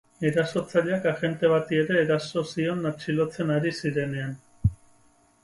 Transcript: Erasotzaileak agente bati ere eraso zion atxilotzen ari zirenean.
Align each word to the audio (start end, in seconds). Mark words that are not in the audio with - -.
Erasotzaileak 0.27 1.03
agente 1.11 1.51
bati 1.51 1.79
ere 1.81 1.99
eraso 2.05 2.43
zion 2.53 2.89
atxilotzen 2.93 3.53
ari 3.59 3.75
zirenean. 3.83 4.35